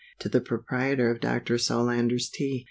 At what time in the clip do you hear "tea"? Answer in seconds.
2.27-2.59